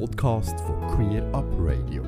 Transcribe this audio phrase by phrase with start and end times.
[0.00, 2.02] Podcast von Queer Up Radio.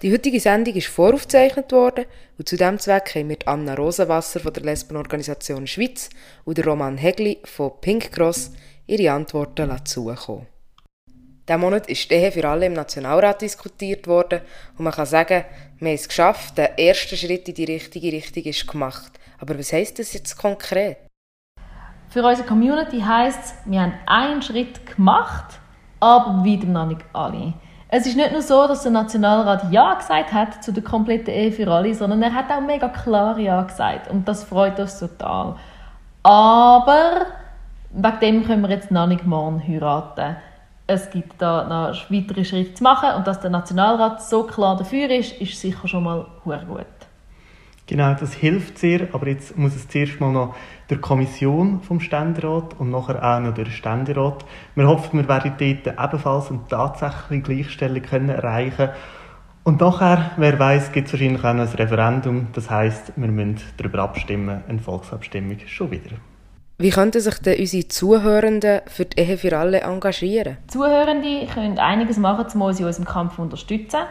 [0.00, 2.04] Die heutige Sendung ist voraufgezeichnet worden
[2.38, 6.08] und zu diesem Zweck haben wir Anna Rosenwasser von der Lesbenorganisation Schweiz
[6.44, 8.52] und Roman Hegli von Pink Cross
[8.86, 10.46] ihre Antworten zukommen.
[11.48, 14.42] Diesen Monat ist die für alle im Nationalrat diskutiert worden
[14.78, 15.44] und man kann sagen,
[15.78, 19.12] wir haben es geschafft, der erste Schritt in die richtige Richtung ist gemacht.
[19.38, 21.09] Aber was heisst das jetzt konkret?
[22.10, 25.60] Für unsere Community heisst es, wir haben einen Schritt gemacht,
[26.00, 27.52] aber wieder noch nicht alle.
[27.86, 31.52] Es ist nicht nur so, dass der Nationalrat Ja gesagt hat zu der kompletten Ehe
[31.52, 34.10] für alle, sondern er hat auch mega klar Ja gesagt.
[34.10, 35.54] Und das freut uns total.
[36.24, 37.26] Aber
[37.92, 40.34] wegen dem können wir jetzt noch nicht morgen heiraten.
[40.88, 45.10] Es gibt da noch weitere Schritte zu machen und dass der Nationalrat so klar dafür
[45.10, 46.86] ist, ist sicher schon mal gut.
[47.90, 50.54] Genau, das hilft sehr, aber jetzt muss es zuerst mal noch
[50.90, 54.44] der Kommission vom Ständerat und nachher auch noch der Ständerat.
[54.76, 58.90] Wir hoffen, wir werden dort ebenfalls eine tatsächliche Gleichstellung können erreichen
[59.64, 62.46] und nachher, wer weiß, gibt es wahrscheinlich auch noch ein Referendum.
[62.52, 66.12] Das heißt, wir müssen darüber abstimmen, eine Volksabstimmung schon wieder.
[66.78, 70.58] Wie könnten sich denn unsere Zuhörenden für die Ehe für alle engagieren?
[70.68, 74.02] Zuhörende können einiges machen, um uns in unserem Kampf zu unterstützen.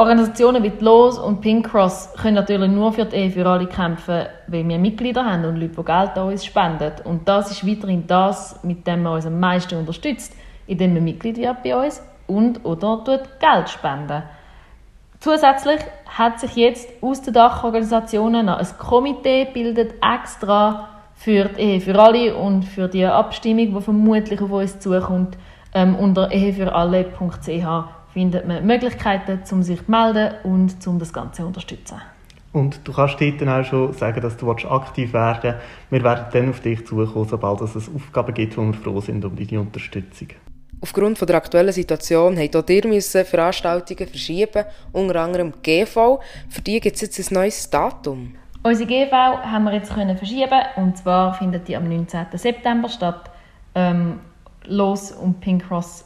[0.00, 4.24] Organisationen wie Los und Pink Cross können natürlich nur für die Ehe für alle kämpfen,
[4.46, 6.92] weil wir Mitglieder haben und Leute, die Geld an uns spenden.
[7.04, 10.34] Und das ist weiterhin das, mit dem man uns am meisten unterstützt,
[10.66, 14.22] indem man Mitglied wird bei uns und oder tut Geld spenden.
[15.18, 21.80] Zusätzlich hat sich jetzt aus den Dachorganisationen noch ein Komitee bildet extra für die Ehe
[21.82, 25.36] für alle und für die Abstimmung, die vermutlich auf uns zukommt,
[25.74, 31.46] ähm, unter ehefüralle.ch findet man Möglichkeiten, um sich zu melden und um das Ganze zu
[31.46, 32.00] unterstützen.
[32.52, 35.58] Und du kannst dort dann auch schon sagen, dass du aktiv werden willst.
[35.90, 39.36] Wir werden dann auf dich zukommen, sobald es Aufgaben gibt, wo wir froh sind um
[39.36, 40.28] deine Unterstützung.
[40.82, 46.20] Aufgrund der aktuellen Situation mussten auch ihr Veranstaltungen verschieben, unter anderem GV.
[46.48, 48.34] Für die gibt es jetzt ein neues Datum.
[48.62, 52.26] Unsere GV haben wir jetzt können verschieben und zwar findet die am 19.
[52.34, 53.30] September statt.
[53.74, 54.20] Ähm,
[54.66, 56.04] Los und Pink Cross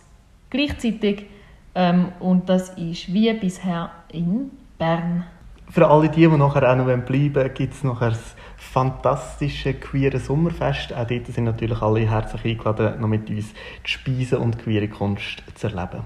[0.51, 1.27] gleichzeitig.
[1.75, 5.27] Ähm, und das ist wie bisher in Bern.
[5.71, 8.15] Für alle die, die nachher auch noch bleiben wollen, gibt es noch ein
[8.57, 10.93] fantastisches queere Sommerfest.
[10.93, 13.53] Auch dort sind natürlich alle herzlich eingeladen, noch mit uns
[13.85, 16.03] die Speisen und queere Kunst zu erleben.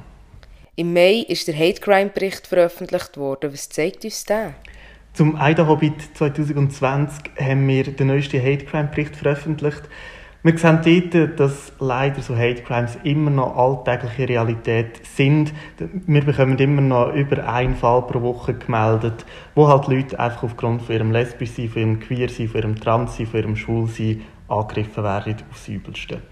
[0.77, 3.53] Im Mai ist der Hate Crime Bericht veröffentlicht worden.
[3.53, 4.55] Was zeigt uns der?
[5.13, 9.83] Zum Idaho Hobbit 2020 haben wir den neuesten Hate Crime Bericht veröffentlicht.
[10.45, 15.53] Wir sehen dort, dass leider so Hate Crimes immer noch alltägliche Realität sind.
[16.07, 19.27] Wir bekommen immer noch über einen Fall pro Woche gemeldet,
[19.57, 23.41] wo halt Leute einfach aufgrund von ihrem Lesbischsein, von ihrem Queersein, von ihrem Transsein, von
[23.41, 26.23] ihrem Schwulsein angegriffen werden aufs Übelste.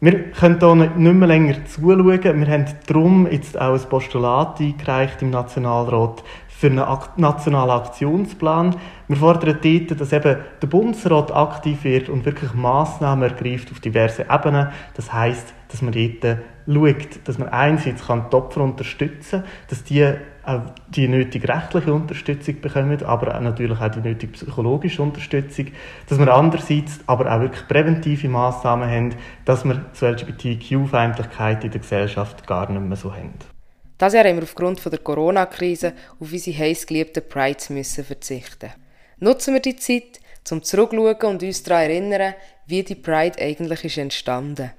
[0.00, 2.06] Wir können hier nicht mehr länger zuschauen.
[2.22, 6.22] Wir haben darum jetzt auch ein Postulat eingereicht im Nationalrat
[6.56, 8.76] für einen nationalen Aktionsplan.
[9.08, 14.26] Wir fordern dort, dass eben der Bundesrat aktiv wird und wirklich Massnahmen ergreift auf diversen
[14.30, 14.68] Ebenen.
[14.94, 19.82] Das heißt, dass man dort schaut, dass man einerseits kann die Opfer unterstützen kann, dass
[19.82, 25.68] die auch die nötige rechtliche Unterstützung bekommen, aber natürlich auch die nötige psychologische Unterstützung,
[26.08, 31.80] dass wir andererseits aber auch wirklich präventive Massnahmen haben, dass wir zu LGBTQ-Feindlichkeit in der
[31.80, 33.53] Gesellschaft gar nicht mehr so haben.
[33.98, 38.70] Das Jahr haben wir aufgrund der Corona-Krise auf unsere heißgeliebten Prides müssen verzichten.
[39.18, 42.34] Nutzen wir die Zeit, um zurückzuschauen und uns daran erinnern,
[42.66, 44.72] wie die Pride eigentlich ist entstanden.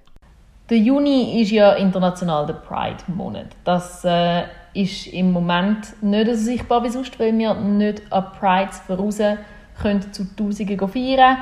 [0.70, 3.48] Der Juni ist ja international der Pride-Monat.
[3.64, 4.44] Das äh,
[4.74, 9.20] ist im Moment nicht so sichtbar wie sonst, weil wir nicht an Prides voraus
[9.82, 11.38] können zu Tausenden feiern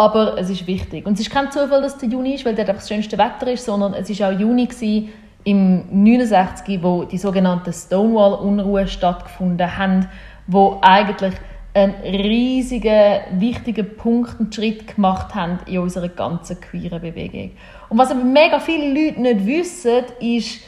[0.00, 1.04] aber es ist wichtig.
[1.04, 3.66] Und es ist kein Zufall, dass der Juni ist, weil dort das schönste Wetter ist,
[3.66, 5.10] sondern es war auch Juni gewesen,
[5.44, 10.08] im 69, wo die sogenannten Stonewall-Unruhen stattgefunden haben,
[10.46, 11.34] wo eigentlich
[11.72, 17.52] einen riesigen, wichtigen Punkt und Schritt gemacht haben in unserer ganzen queeren Bewegung.
[17.88, 20.62] Und was aber mega viele Leute nicht wissen, ist,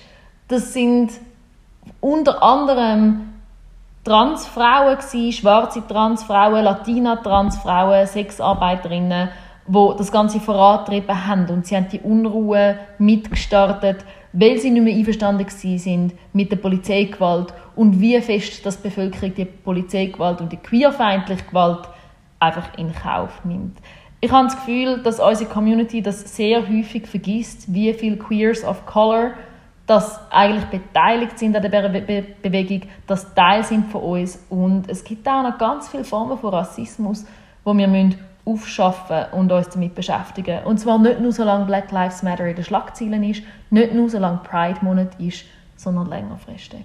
[0.48, 1.12] das sind
[2.00, 3.32] unter anderem
[4.04, 4.98] Transfrauen
[5.32, 9.28] schwarze Transfrauen, Latina-Transfrauen, Sexarbeiterinnen,
[9.66, 14.96] wo das Ganze vorantrieben haben und sie haben die Unruhe mitgestartet weil sie nicht mehr
[14.96, 20.56] einverstanden sind mit der Polizeigewalt und wie fest das die Bevölkerung die Polizeigewalt und die
[20.56, 21.88] queerfeindliche Gewalt
[22.40, 23.78] einfach in Kauf nimmt.
[24.20, 28.86] Ich habe das Gefühl, dass unsere Community das sehr häufig vergisst, wie viele Queers of
[28.86, 29.32] Color
[29.86, 34.88] das eigentlich beteiligt sind an der Be Be Bewegung, das Teil sind von uns und
[34.88, 37.26] es gibt auch noch ganz viele Formen von Rassismus,
[37.64, 37.88] wo wir
[38.44, 40.64] aufschaffen und uns damit beschäftigen.
[40.64, 44.38] Und zwar nicht nur, solange Black Lives Matter in den Schlagzeilen ist, nicht nur, solange
[44.38, 45.44] Pride-Monat ist,
[45.76, 46.84] sondern längerfristig.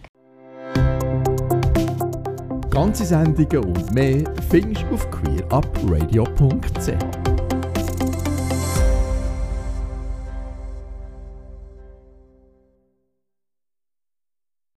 [2.70, 7.37] Ganze Sendungen und mehr findest du auf queerupradio.ch.